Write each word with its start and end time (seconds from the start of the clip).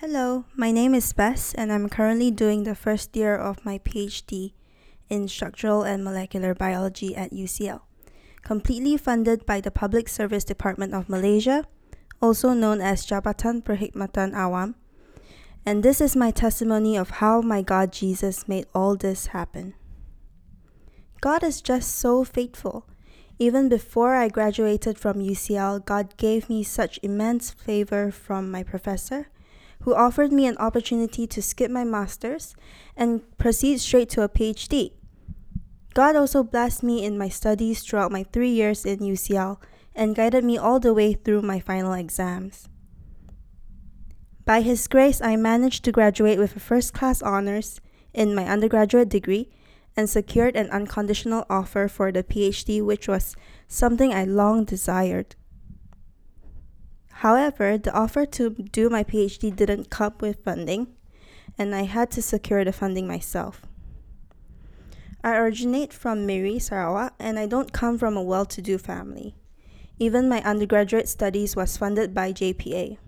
Hello, 0.00 0.44
my 0.54 0.70
name 0.70 0.94
is 0.94 1.12
Bess, 1.12 1.54
and 1.54 1.72
I'm 1.72 1.88
currently 1.88 2.30
doing 2.30 2.62
the 2.62 2.74
first 2.74 3.16
year 3.16 3.34
of 3.34 3.64
my 3.64 3.78
PhD 3.78 4.52
in 5.08 5.26
structural 5.26 5.82
and 5.82 6.04
molecular 6.04 6.54
biology 6.54 7.16
at 7.16 7.32
UCL, 7.32 7.80
completely 8.42 8.96
funded 8.96 9.44
by 9.44 9.60
the 9.60 9.70
Public 9.70 10.08
Service 10.08 10.44
Department 10.44 10.94
of 10.94 11.08
Malaysia, 11.08 11.64
also 12.22 12.52
known 12.52 12.80
as 12.80 13.06
Jabatan 13.06 13.62
Perkhidmatan 13.62 14.34
Awam. 14.34 14.74
And 15.66 15.82
this 15.82 16.00
is 16.00 16.16
my 16.16 16.30
testimony 16.30 16.96
of 16.96 17.18
how 17.18 17.40
my 17.40 17.62
God 17.62 17.92
Jesus 17.92 18.48
made 18.48 18.66
all 18.74 18.96
this 18.96 19.34
happen. 19.34 19.74
God 21.20 21.42
is 21.42 21.60
just 21.60 21.96
so 21.96 22.24
faithful. 22.24 22.86
Even 23.38 23.68
before 23.68 24.14
I 24.16 24.28
graduated 24.28 24.98
from 24.98 25.20
UCL, 25.20 25.84
God 25.84 26.16
gave 26.16 26.48
me 26.48 26.64
such 26.64 26.98
immense 27.02 27.50
favor 27.50 28.10
from 28.10 28.50
my 28.50 28.64
professor 28.64 29.28
who 29.82 29.94
offered 29.94 30.32
me 30.32 30.46
an 30.46 30.58
opportunity 30.58 31.26
to 31.28 31.40
skip 31.40 31.70
my 31.70 31.84
master's 31.84 32.56
and 32.96 33.22
proceed 33.38 33.78
straight 33.78 34.08
to 34.10 34.22
a 34.22 34.28
PhD. 34.28 34.92
God 35.94 36.16
also 36.16 36.42
blessed 36.42 36.82
me 36.82 37.04
in 37.04 37.16
my 37.16 37.28
studies 37.28 37.82
throughout 37.82 38.10
my 38.10 38.24
three 38.24 38.50
years 38.50 38.84
in 38.84 38.98
UCL 38.98 39.58
and 39.94 40.16
guided 40.16 40.44
me 40.44 40.58
all 40.58 40.80
the 40.80 40.94
way 40.94 41.12
through 41.12 41.42
my 41.42 41.60
final 41.60 41.92
exams. 41.92 42.68
By 44.44 44.62
His 44.62 44.88
grace, 44.88 45.20
I 45.20 45.36
managed 45.36 45.84
to 45.84 45.92
graduate 45.92 46.38
with 46.38 46.56
a 46.56 46.60
first 46.60 46.92
class 46.92 47.22
honors 47.22 47.80
in 48.12 48.34
my 48.34 48.46
undergraduate 48.46 49.08
degree 49.08 49.48
and 49.98 50.08
secured 50.08 50.54
an 50.54 50.70
unconditional 50.70 51.44
offer 51.50 51.88
for 51.88 52.12
the 52.12 52.22
PhD, 52.22 52.80
which 52.80 53.08
was 53.08 53.34
something 53.66 54.14
I 54.14 54.22
long 54.22 54.64
desired. 54.64 55.34
However, 57.26 57.76
the 57.76 57.92
offer 57.92 58.24
to 58.24 58.50
do 58.50 58.88
my 58.88 59.02
PhD 59.02 59.54
didn't 59.54 59.90
come 59.90 60.14
with 60.20 60.44
funding, 60.44 60.94
and 61.58 61.74
I 61.74 61.82
had 61.82 62.12
to 62.12 62.22
secure 62.22 62.64
the 62.64 62.70
funding 62.70 63.08
myself. 63.08 63.62
I 65.24 65.36
originate 65.36 65.92
from 65.92 66.24
Miri, 66.24 66.60
Sarawak, 66.60 67.14
and 67.18 67.36
I 67.36 67.46
don't 67.46 67.72
come 67.72 67.98
from 67.98 68.16
a 68.16 68.22
well 68.22 68.46
to 68.46 68.62
do 68.62 68.78
family. 68.78 69.34
Even 69.98 70.28
my 70.28 70.40
undergraduate 70.44 71.08
studies 71.08 71.56
was 71.56 71.76
funded 71.76 72.14
by 72.14 72.32
JPA. 72.32 72.98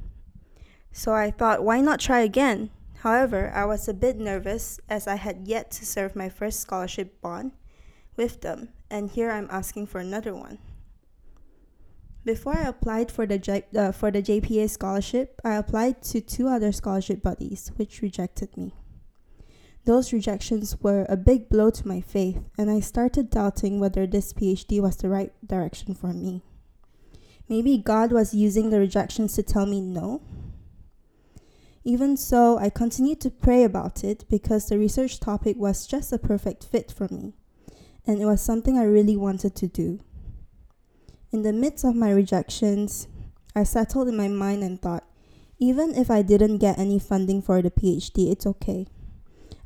So 0.90 1.12
I 1.12 1.30
thought, 1.30 1.62
why 1.62 1.80
not 1.82 2.00
try 2.00 2.18
again? 2.18 2.70
However, 3.00 3.50
I 3.54 3.64
was 3.64 3.88
a 3.88 3.94
bit 3.94 4.18
nervous 4.18 4.78
as 4.86 5.06
I 5.06 5.14
had 5.14 5.48
yet 5.48 5.70
to 5.72 5.86
serve 5.86 6.14
my 6.14 6.28
first 6.28 6.60
scholarship 6.60 7.18
bond 7.22 7.52
with 8.14 8.42
them, 8.42 8.68
and 8.90 9.08
here 9.08 9.30
I'm 9.30 9.48
asking 9.50 9.86
for 9.86 10.00
another 10.00 10.34
one. 10.34 10.58
Before 12.26 12.58
I 12.58 12.68
applied 12.68 13.10
for 13.10 13.24
the 13.24 13.38
J- 13.38 13.64
uh, 13.74 13.92
for 13.92 14.10
the 14.10 14.20
JPA 14.20 14.68
scholarship, 14.68 15.40
I 15.42 15.54
applied 15.54 16.02
to 16.12 16.20
two 16.20 16.46
other 16.46 16.72
scholarship 16.72 17.22
bodies, 17.22 17.72
which 17.76 18.02
rejected 18.02 18.54
me. 18.54 18.74
Those 19.86 20.12
rejections 20.12 20.76
were 20.82 21.06
a 21.08 21.16
big 21.16 21.48
blow 21.48 21.70
to 21.70 21.88
my 21.88 22.02
faith, 22.02 22.44
and 22.58 22.70
I 22.70 22.80
started 22.80 23.30
doubting 23.30 23.80
whether 23.80 24.06
this 24.06 24.34
PhD 24.34 24.78
was 24.82 24.98
the 24.98 25.08
right 25.08 25.32
direction 25.46 25.94
for 25.94 26.12
me. 26.12 26.42
Maybe 27.48 27.78
God 27.78 28.12
was 28.12 28.34
using 28.34 28.68
the 28.68 28.78
rejections 28.78 29.32
to 29.36 29.42
tell 29.42 29.64
me 29.64 29.80
no. 29.80 30.20
Even 31.82 32.16
so, 32.16 32.58
I 32.58 32.68
continued 32.68 33.20
to 33.22 33.30
pray 33.30 33.64
about 33.64 34.04
it 34.04 34.24
because 34.28 34.68
the 34.68 34.78
research 34.78 35.18
topic 35.18 35.56
was 35.56 35.86
just 35.86 36.12
a 36.12 36.18
perfect 36.18 36.64
fit 36.64 36.92
for 36.92 37.08
me, 37.10 37.32
and 38.06 38.20
it 38.20 38.26
was 38.26 38.42
something 38.42 38.78
I 38.78 38.84
really 38.84 39.16
wanted 39.16 39.56
to 39.56 39.66
do. 39.66 40.00
In 41.32 41.42
the 41.42 41.52
midst 41.52 41.84
of 41.84 41.96
my 41.96 42.10
rejections, 42.10 43.08
I 43.54 43.62
settled 43.62 44.08
in 44.08 44.16
my 44.16 44.28
mind 44.28 44.62
and 44.62 44.80
thought, 44.80 45.04
even 45.58 45.94
if 45.94 46.10
I 46.10 46.22
didn't 46.22 46.58
get 46.58 46.78
any 46.78 46.98
funding 46.98 47.40
for 47.40 47.62
the 47.62 47.70
PhD, 47.70 48.30
it's 48.30 48.46
okay. 48.46 48.86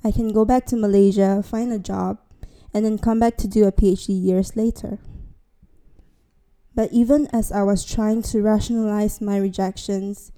I 0.03 0.11
can 0.11 0.33
go 0.33 0.45
back 0.45 0.67
to 0.67 0.77
Malaysia, 0.77 1.43
find 1.43 1.73
a 1.73 1.79
job, 1.79 2.19
and 2.73 2.85
then 2.85 2.99
come 2.99 3.19
back 3.21 3.37
to 3.39 3.49
do 3.49 3.65
a 3.65 3.73
PhD 3.73 4.23
years 4.23 4.57
later. 4.57 4.99
But 6.75 6.93
even 6.93 7.29
as 7.33 7.51
I 7.51 7.63
was 7.63 7.85
trying 7.85 8.23
to 8.23 8.43
rationalize 8.43 9.21
my 9.21 9.39
rejections, 9.39 10.33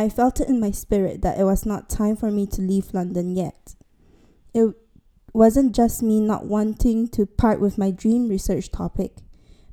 I 0.00 0.08
felt 0.08 0.40
it 0.40 0.48
in 0.48 0.60
my 0.60 0.70
spirit 0.70 1.22
that 1.22 1.38
it 1.38 1.44
was 1.44 1.66
not 1.66 1.88
time 1.88 2.16
for 2.16 2.30
me 2.30 2.46
to 2.46 2.62
leave 2.62 2.94
London 2.94 3.36
yet. 3.36 3.74
It 4.54 4.74
wasn't 5.32 5.74
just 5.74 6.02
me 6.02 6.20
not 6.20 6.46
wanting 6.46 7.08
to 7.08 7.26
part 7.26 7.60
with 7.60 7.78
my 7.78 7.90
dream 7.90 8.28
research 8.28 8.70
topic 8.70 9.18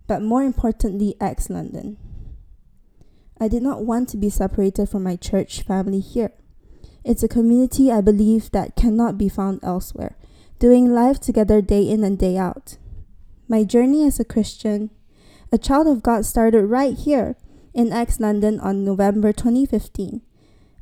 but 0.08 0.22
more 0.22 0.42
importantly, 0.42 1.16
ex 1.20 1.50
London. 1.50 1.98
I 3.40 3.48
did 3.48 3.62
not 3.62 3.86
want 3.86 4.10
to 4.10 4.18
be 4.18 4.30
separated 4.30 4.90
from 4.90 5.04
my 5.04 5.16
church 5.16 5.62
family 5.62 6.00
here. 6.00 6.32
It's 7.04 7.24
a 7.24 7.28
community 7.28 7.92
I 7.92 8.02
believe 8.02 8.52
that 8.52 8.76
cannot 8.76 9.18
be 9.18 9.30
found 9.30 9.60
elsewhere, 9.62 10.18
doing 10.60 10.94
life 10.94 11.20
together 11.20 11.62
day 11.62 11.84
in 11.84 12.04
and 12.04 12.18
day 12.18 12.38
out. 12.38 12.78
My 13.48 13.64
journey 13.64 14.06
as 14.06 14.20
a 14.20 14.26
Christian, 14.26 14.90
a 15.52 15.58
child 15.58 15.88
of 15.88 16.04
God, 16.04 16.26
started 16.26 16.64
right 16.64 16.98
here 16.98 17.36
in 17.78 17.94
ex 17.94 18.20
London 18.20 18.60
on 18.60 18.84
November 18.84 19.32
2015 19.32 20.22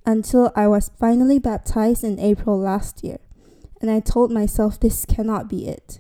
until 0.06 0.50
I 0.56 0.68
was 0.70 0.92
finally 0.98 1.40
baptized 1.40 2.06
in 2.06 2.18
April 2.20 2.58
last 2.58 3.04
year, 3.04 3.20
and 3.82 3.92
I 3.92 4.00
told 4.00 4.32
myself 4.32 4.80
this 4.80 5.06
cannot 5.06 5.50
be 5.50 5.68
it. 5.68 6.00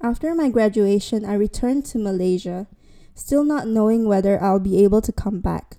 After 0.00 0.34
my 0.34 0.48
graduation, 0.48 1.26
I 1.26 1.34
returned 1.34 1.84
to 1.86 1.98
Malaysia, 1.98 2.66
still 3.14 3.44
not 3.44 3.68
knowing 3.68 4.08
whether 4.08 4.42
I'll 4.42 4.60
be 4.60 4.82
able 4.82 5.02
to 5.02 5.12
come 5.12 5.40
back. 5.40 5.76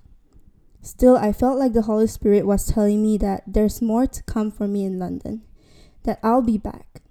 Still, 0.80 1.16
I 1.16 1.32
felt 1.32 1.58
like 1.58 1.72
the 1.72 1.82
Holy 1.82 2.06
Spirit 2.06 2.46
was 2.46 2.66
telling 2.66 3.02
me 3.02 3.18
that 3.18 3.42
there's 3.48 3.82
more 3.82 4.06
to 4.06 4.22
come 4.22 4.52
for 4.52 4.68
me 4.68 4.84
in 4.84 5.00
London, 5.00 5.42
that 6.04 6.20
I'll 6.22 6.42
be 6.42 6.56
back. 6.56 7.02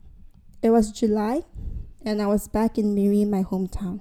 It 0.62 0.70
was 0.70 0.94
July, 0.94 1.42
and 2.02 2.22
I 2.22 2.28
was 2.28 2.48
back 2.48 2.78
in 2.78 2.96
Miri, 2.96 3.26
my 3.26 3.44
hometown. 3.44 4.00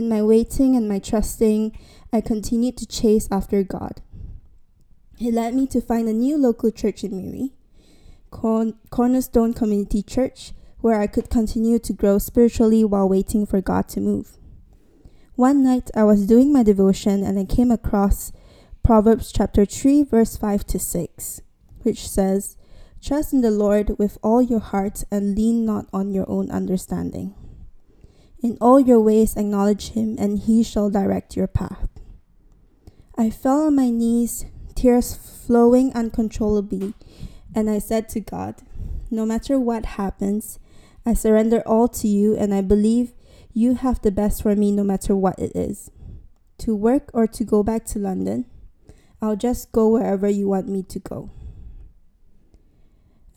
In 0.00 0.08
my 0.08 0.22
waiting 0.22 0.76
and 0.76 0.88
my 0.88 0.98
trusting, 0.98 1.76
I 2.10 2.22
continued 2.22 2.78
to 2.78 2.86
chase 2.86 3.28
after 3.30 3.62
God. 3.62 4.00
He 5.18 5.30
led 5.30 5.52
me 5.52 5.66
to 5.66 5.82
find 5.82 6.08
a 6.08 6.14
new 6.14 6.38
local 6.38 6.70
church 6.70 7.04
in 7.04 7.14
Miri, 7.14 7.52
Cornerstone 8.30 9.52
Community 9.52 10.02
Church, 10.02 10.52
where 10.78 10.98
I 10.98 11.06
could 11.06 11.28
continue 11.28 11.78
to 11.80 11.92
grow 11.92 12.16
spiritually 12.16 12.82
while 12.82 13.10
waiting 13.10 13.44
for 13.44 13.60
God 13.60 13.88
to 13.90 14.00
move. 14.00 14.38
One 15.34 15.62
night 15.62 15.90
I 15.94 16.04
was 16.04 16.26
doing 16.26 16.50
my 16.50 16.62
devotion 16.62 17.22
and 17.22 17.38
I 17.38 17.44
came 17.44 17.70
across 17.70 18.32
Proverbs 18.82 19.30
chapter 19.30 19.66
3 19.66 20.04
verse 20.04 20.34
5 20.34 20.66
to 20.68 20.78
6, 20.78 21.42
which 21.82 22.08
says, 22.08 22.56
Trust 23.02 23.34
in 23.34 23.42
the 23.42 23.50
Lord 23.50 23.98
with 23.98 24.16
all 24.22 24.40
your 24.40 24.60
heart 24.60 25.04
and 25.10 25.36
lean 25.36 25.66
not 25.66 25.90
on 25.92 26.10
your 26.10 26.24
own 26.26 26.50
understanding. 26.50 27.34
In 28.42 28.56
all 28.60 28.80
your 28.80 29.00
ways 29.00 29.36
acknowledge 29.36 29.90
him 29.90 30.16
and 30.18 30.38
he 30.38 30.62
shall 30.62 30.88
direct 30.88 31.36
your 31.36 31.46
path. 31.46 31.88
I 33.16 33.28
fell 33.28 33.66
on 33.66 33.76
my 33.76 33.90
knees, 33.90 34.46
tears 34.74 35.14
flowing 35.14 35.92
uncontrollably, 35.94 36.94
and 37.54 37.68
I 37.68 37.78
said 37.78 38.08
to 38.10 38.20
God, 38.20 38.62
No 39.10 39.26
matter 39.26 39.60
what 39.60 39.84
happens, 40.00 40.58
I 41.04 41.12
surrender 41.12 41.62
all 41.66 41.88
to 41.88 42.08
you, 42.08 42.34
and 42.36 42.54
I 42.54 42.62
believe 42.62 43.12
you 43.52 43.74
have 43.74 44.00
the 44.00 44.10
best 44.10 44.42
for 44.42 44.56
me 44.56 44.72
no 44.72 44.84
matter 44.84 45.14
what 45.14 45.38
it 45.38 45.52
is. 45.54 45.90
To 46.58 46.74
work 46.74 47.10
or 47.12 47.26
to 47.26 47.44
go 47.44 47.62
back 47.62 47.84
to 47.86 47.98
London, 47.98 48.46
I'll 49.20 49.36
just 49.36 49.72
go 49.72 49.88
wherever 49.88 50.28
you 50.28 50.48
want 50.48 50.68
me 50.68 50.82
to 50.84 50.98
go. 50.98 51.30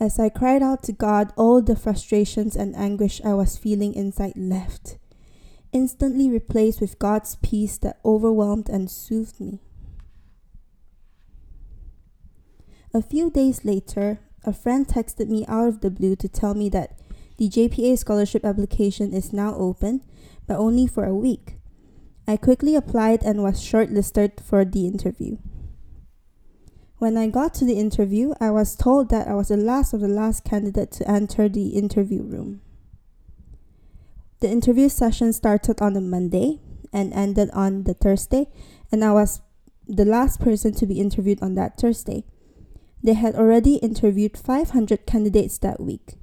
As 0.03 0.19
I 0.19 0.28
cried 0.28 0.62
out 0.62 0.84
to 0.84 0.91
God, 0.91 1.31
all 1.38 1.62
the 1.62 1.78
frustrations 1.78 2.58
and 2.58 2.75
anguish 2.75 3.22
I 3.24 3.36
was 3.36 3.56
feeling 3.56 3.94
inside 3.94 4.34
left, 4.36 4.97
instantly 5.72 6.30
replaced 6.30 6.81
with 6.81 7.00
God's 7.00 7.38
peace 7.38 7.78
that 7.78 8.02
overwhelmed 8.03 8.68
and 8.68 8.92
soothed 8.92 9.40
me. 9.40 9.62
A 12.94 13.01
few 13.01 13.31
days 13.31 13.63
later, 13.63 14.19
a 14.44 14.51
friend 14.51 14.86
texted 14.86 15.30
me 15.30 15.45
out 15.48 15.69
of 15.69 15.80
the 15.80 15.89
blue 15.89 16.18
to 16.18 16.27
tell 16.27 16.54
me 16.54 16.68
that 16.68 17.00
the 17.38 17.48
JPA 17.48 17.98
scholarship 17.98 18.44
application 18.44 19.13
is 19.13 19.31
now 19.31 19.56
open, 19.56 20.01
but 20.45 20.60
only 20.60 20.86
for 20.86 21.06
a 21.06 21.16
week. 21.16 21.60
I 22.27 22.36
quickly 22.36 22.75
applied 22.75 23.24
and 23.24 23.42
was 23.42 23.62
shortlisted 23.62 24.42
for 24.42 24.66
the 24.66 24.86
interview. 24.86 25.38
When 27.03 27.17
I 27.17 27.27
got 27.27 27.53
to 27.55 27.65
the 27.65 27.77
interview, 27.77 28.33
I 28.39 28.50
was 28.50 28.77
told 28.77 29.09
that 29.09 29.27
I 29.27 29.33
was 29.33 29.50
the 29.50 29.57
last 29.57 29.91
of 29.91 30.00
the 30.00 30.07
last 30.07 30.45
candidate 30.45 30.89
to 30.91 31.11
enter 31.11 31.50
the 31.50 31.71
interview 31.75 32.23
room. 32.23 32.61
The 34.39 34.50
interview 34.50 34.88
session 34.88 35.33
started 35.33 35.81
on 35.81 35.97
a 35.97 36.00
Monday 36.00 36.61
and 36.94 37.13
ended 37.13 37.50
on 37.51 37.83
the 37.83 37.94
Thursday, 37.94 38.47
and 38.89 39.03
I 39.03 39.11
was 39.11 39.41
the 39.85 40.05
last 40.05 40.39
person 40.39 40.73
to 40.75 40.85
be 40.85 41.01
interviewed 41.01 41.44
on 41.44 41.55
that 41.55 41.77
Thursday. 41.77 42.23
They 43.03 43.15
had 43.15 43.35
already 43.35 43.75
interviewed 43.83 44.38
500 44.38 45.05
candidates 45.05 45.57
that 45.57 45.81
week. 45.81 46.13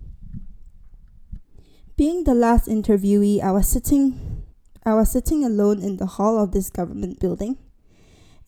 Being 1.94 2.24
the 2.24 2.32
last 2.32 2.68
interviewee, 2.68 3.42
I 3.42 3.52
was 3.52 3.68
sitting 3.68 4.46
I 4.86 4.94
was 4.94 5.12
sitting 5.12 5.44
alone 5.44 5.82
in 5.82 5.98
the 5.98 6.16
hall 6.16 6.42
of 6.42 6.52
this 6.52 6.70
government 6.70 7.20
building. 7.20 7.58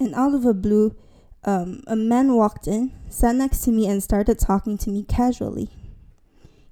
And 0.00 0.14
out 0.14 0.32
of 0.32 0.44
the 0.44 0.54
blue, 0.54 0.96
um, 1.44 1.82
a 1.86 1.96
man 1.96 2.34
walked 2.34 2.66
in, 2.66 2.92
sat 3.08 3.34
next 3.34 3.60
to 3.64 3.70
me, 3.70 3.86
and 3.86 4.02
started 4.02 4.38
talking 4.38 4.78
to 4.78 4.90
me 4.90 5.02
casually. 5.02 5.70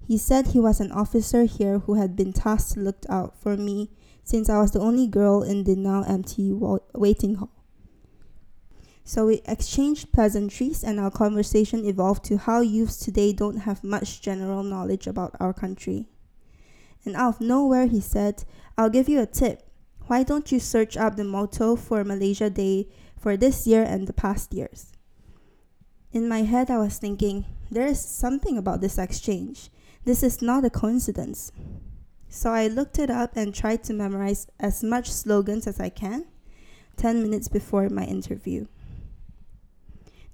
He 0.07 0.19
said 0.19 0.49
he 0.49 0.61
was 0.61 0.81
an 0.81 0.93
officer 0.93 1.45
here 1.45 1.81
who 1.81 1.95
had 1.95 2.17
been 2.17 2.33
tasked 2.33 2.75
to 2.75 2.81
look 2.81 3.05
out 3.09 3.41
for 3.41 3.57
me 3.57 3.91
since 4.25 4.49
I 4.49 4.61
was 4.61 4.73
the 4.73 4.81
only 4.81 5.07
girl 5.07 5.43
in 5.43 5.65
the 5.65 5.77
now 5.77 6.03
empty 6.03 6.53
waiting 6.53 7.37
hall. 7.37 7.51
So 9.05 9.27
we 9.27 9.43
exchanged 9.47 10.13
pleasantries, 10.13 10.85
and 10.85 11.01
our 11.01 11.11
conversation 11.11 11.85
evolved 11.85 12.25
to 12.27 12.39
how 12.39 12.61
youths 12.61 12.97
today 12.97 13.33
don't 13.33 13.59
have 13.59 13.83
much 13.83 14.21
general 14.21 14.63
knowledge 14.63 15.07
about 15.07 15.35
our 15.41 15.53
country. 15.53 16.07
And 17.05 17.17
out 17.17 17.37
of 17.37 17.41
nowhere, 17.41 17.87
he 17.87 18.01
said, 18.01 18.45
I'll 18.77 18.91
give 18.91 19.09
you 19.09 19.21
a 19.21 19.27
tip. 19.27 19.63
Why 20.07 20.23
don't 20.23 20.53
you 20.53 20.61
search 20.61 20.97
up 20.97 21.17
the 21.17 21.25
motto 21.25 21.77
for 21.77 22.05
Malaysia 22.05 22.51
Day 22.51 22.89
for 23.21 23.37
this 23.37 23.67
year 23.67 23.85
and 23.85 24.09
the 24.09 24.13
past 24.13 24.53
years? 24.53 24.93
In 26.11 26.29
my 26.29 26.43
head, 26.43 26.71
I 26.71 26.79
was 26.79 26.99
thinking, 26.99 27.45
there 27.71 27.87
is 27.87 28.01
something 28.01 28.59
about 28.59 28.81
this 28.81 28.99
exchange. 28.99 29.71
This 30.05 30.25
is 30.25 30.43
not 30.43 30.65
a 30.65 30.71
coincidence. 30.71 31.53
So 32.29 32.51
I 32.51 32.67
looked 32.67 32.99
it 32.99 33.11
up 33.11 33.37
and 33.37 33.55
tried 33.55 33.85
to 33.85 33.93
memorize 33.93 34.49
as 34.59 34.83
much 34.83 35.11
slogans 35.11 35.67
as 35.67 35.79
I 35.79 35.89
can 35.89 36.27
10 36.97 37.23
minutes 37.23 37.49
before 37.49 37.89
my 37.89 38.05
interview. 38.05 38.67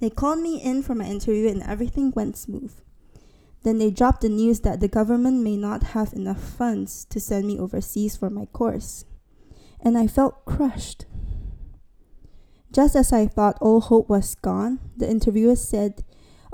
They 0.01 0.11
called 0.11 0.41
me 0.41 0.63
in 0.63 0.83
for 0.83 0.95
my 0.95 1.07
interview 1.07 1.49
and 1.49 1.63
everything 1.63 2.13
went 2.15 2.37
smooth. 2.37 2.73
Then 3.63 3.79
they 3.79 3.91
dropped 3.91 4.21
the 4.21 4.29
news 4.29 4.61
that 4.61 4.81
the 4.81 4.89
government 4.89 5.43
may 5.43 5.57
not 5.57 5.95
have 5.95 6.13
enough 6.13 6.41
funds 6.41 7.05
to 7.07 7.19
send 7.19 7.47
me 7.47 7.59
overseas 7.59 8.17
for 8.17 8.31
my 8.31 8.47
course. 8.47 9.05
And 9.81 9.99
I 9.99 10.07
felt 10.07 10.45
crushed. 10.45 11.07
Just 12.77 12.95
as 12.95 13.11
I 13.11 13.27
thought 13.27 13.57
all 13.63 13.81
hope 13.81 14.11
was 14.11 14.35
gone, 14.35 14.81
the 14.99 15.09
interviewer 15.09 15.57
said, 15.57 16.05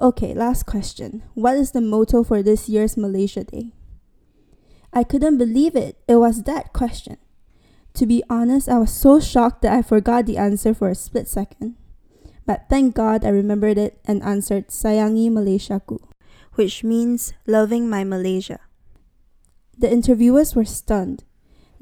Okay, 0.00 0.32
last 0.32 0.66
question. 0.66 1.24
What 1.34 1.56
is 1.56 1.72
the 1.72 1.80
motto 1.80 2.22
for 2.22 2.44
this 2.44 2.68
year's 2.68 2.96
Malaysia 2.96 3.42
Day? 3.42 3.72
I 4.92 5.02
couldn't 5.02 5.36
believe 5.36 5.74
it. 5.74 5.98
It 6.06 6.22
was 6.22 6.44
that 6.44 6.72
question. 6.72 7.16
To 7.94 8.06
be 8.06 8.22
honest, 8.30 8.68
I 8.68 8.78
was 8.78 8.92
so 8.92 9.18
shocked 9.18 9.62
that 9.62 9.72
I 9.72 9.82
forgot 9.82 10.26
the 10.26 10.38
answer 10.38 10.72
for 10.72 10.90
a 10.90 10.94
split 10.94 11.26
second. 11.26 11.74
But 12.46 12.66
thank 12.70 12.94
God 12.94 13.24
I 13.24 13.30
remembered 13.30 13.76
it 13.76 13.98
and 14.04 14.22
answered 14.22 14.68
Sayangi 14.68 15.28
Malaysiaku, 15.28 15.98
which 16.54 16.84
means 16.84 17.32
loving 17.48 17.90
my 17.90 18.04
Malaysia. 18.04 18.60
The 19.76 19.90
interviewers 19.90 20.54
were 20.54 20.64
stunned. 20.64 21.24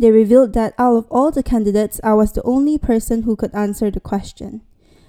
They 0.00 0.11
revealed 0.11 0.55
that 0.55 0.73
out 0.79 0.97
of 0.97 1.06
all 1.11 1.31
the 1.31 1.43
candidates, 1.43 2.00
I 2.02 2.14
was 2.14 2.32
the 2.32 2.43
only 2.44 2.79
person 2.79 3.25
who 3.25 3.37
could 3.37 3.55
answer 3.55 3.91
the 3.91 4.00
question. 4.00 4.62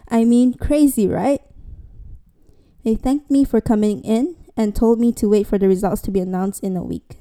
I 0.10 0.26
mean, 0.26 0.56
crazy, 0.56 1.08
right? 1.08 1.40
They 2.84 2.96
thanked 2.96 3.32
me 3.32 3.46
for 3.46 3.62
coming 3.62 4.02
in 4.02 4.36
and 4.58 4.76
told 4.76 5.00
me 5.00 5.14
to 5.14 5.30
wait 5.30 5.48
for 5.48 5.58
the 5.58 5.70
results 5.70 6.02
to 6.02 6.12
be 6.12 6.20
announced 6.20 6.62
in 6.62 6.76
a 6.76 6.84
week. 6.84 7.20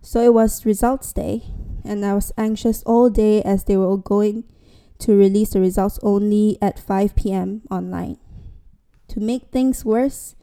So 0.00 0.20
it 0.20 0.34
was 0.34 0.64
results 0.64 1.12
day, 1.12 1.42
and 1.84 2.04
I 2.04 2.14
was 2.14 2.30
anxious 2.38 2.84
all 2.84 3.10
day 3.10 3.42
as 3.42 3.64
they 3.64 3.76
were 3.76 3.96
going 3.96 4.44
to 5.00 5.16
release 5.16 5.50
the 5.50 5.60
results 5.60 5.98
only 6.04 6.58
at 6.62 6.78
5 6.78 7.16
p.m. 7.16 7.62
online. 7.72 8.18
To 9.08 9.18
make 9.18 9.50
things 9.50 9.84
worse, 9.84 10.36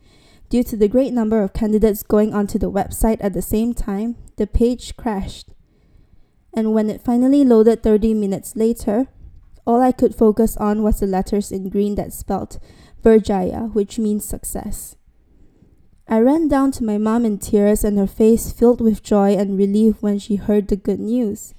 due 0.50 0.64
to 0.64 0.76
the 0.76 0.90
great 0.90 1.14
number 1.14 1.42
of 1.42 1.54
candidates 1.54 2.04
going 2.04 2.34
onto 2.34 2.60
the 2.60 2.70
website 2.70 3.20
at 3.22 3.32
the 3.32 3.42
same 3.42 3.74
time, 3.74 4.18
the 4.36 4.48
page 4.48 4.98
crashed. 4.98 5.48
And 6.54 6.74
when 6.74 6.90
it 6.90 7.02
finally 7.02 7.44
loaded 7.44 7.84
30 7.84 8.14
minutes 8.14 8.56
later, 8.56 9.08
all 9.66 9.82
I 9.82 9.92
could 9.92 10.16
focus 10.16 10.58
on 10.58 10.84
was 10.84 11.00
the 11.00 11.08
letters 11.08 11.52
in 11.52 11.70
green 11.70 11.96
that 11.96 12.14
spelled 12.14 12.60
Berjaya, 13.02 13.74
which 13.74 13.98
means 13.98 14.26
success. 14.26 14.96
I 16.08 16.20
ran 16.20 16.48
down 16.48 16.72
to 16.74 16.84
my 16.84 16.98
mom 16.98 17.26
in 17.26 17.38
tears 17.38 17.84
and 17.84 17.98
her 17.98 18.08
face 18.08 18.52
filled 18.52 18.82
with 18.82 19.04
joy 19.04 19.36
and 19.36 19.58
relief 19.58 20.02
when 20.02 20.20
she 20.20 20.36
heard 20.36 20.68
the 20.68 20.76
good 20.76 21.00
news. 21.00 21.54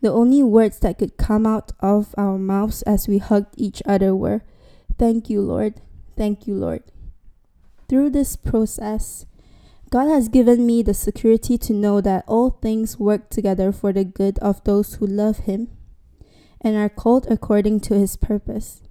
The 0.00 0.10
only 0.10 0.42
words 0.42 0.80
that 0.80 0.98
could 0.98 1.16
come 1.16 1.46
out 1.46 1.72
of 1.80 2.14
our 2.16 2.38
mouths 2.38 2.82
as 2.82 3.06
we 3.06 3.18
hugged 3.18 3.54
each 3.56 3.82
other 3.86 4.14
were, 4.14 4.42
Thank 4.98 5.28
you, 5.28 5.40
Lord. 5.40 5.80
Thank 6.16 6.46
you, 6.46 6.54
Lord. 6.54 6.82
Through 7.88 8.10
this 8.10 8.36
process, 8.36 9.26
God 9.94 10.08
has 10.08 10.28
given 10.28 10.66
me 10.66 10.82
the 10.82 10.92
security 10.92 11.56
to 11.56 11.72
know 11.72 12.00
that 12.00 12.24
all 12.26 12.50
things 12.50 12.98
work 12.98 13.30
together 13.30 13.70
for 13.70 13.92
the 13.92 14.02
good 14.02 14.40
of 14.40 14.64
those 14.64 14.94
who 14.94 15.06
love 15.06 15.46
Him 15.46 15.68
and 16.60 16.74
are 16.74 16.88
called 16.88 17.28
according 17.30 17.78
to 17.82 17.94
His 17.94 18.16
purpose. 18.16 18.82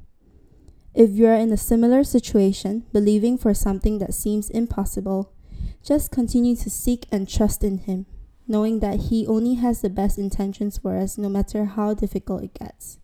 If 0.94 1.09
you 1.09 1.27
are 1.27 1.35
in 1.35 1.51
a 1.51 1.57
similar 1.57 2.05
situation, 2.05 2.85
believing 2.94 3.38
for 3.38 3.53
something 3.53 4.00
that 4.00 4.13
seems 4.13 4.50
impossible, 4.50 5.33
just 5.85 6.09
continue 6.09 6.55
to 6.55 6.69
seek 6.69 7.05
and 7.11 7.27
trust 7.27 7.65
in 7.65 7.79
Him, 7.79 8.05
knowing 8.47 8.79
that 8.79 9.09
He 9.09 9.27
only 9.27 9.55
has 9.55 9.81
the 9.81 9.89
best 9.89 10.17
intentions 10.17 10.77
for 10.77 10.95
us 10.95 11.17
no 11.17 11.27
matter 11.27 11.65
how 11.65 11.94
difficult 11.94 12.44
it 12.44 12.53
gets. 12.53 12.97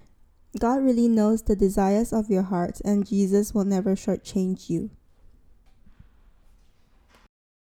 God 0.57 0.81
really 0.85 1.09
knows 1.09 1.41
the 1.41 1.55
desires 1.57 2.13
of 2.13 2.29
your 2.29 2.43
heart, 2.43 2.79
and 2.85 3.05
Jesus 3.05 3.53
will 3.53 3.65
never 3.65 3.93
shortchange 3.97 4.69
you. 4.69 4.89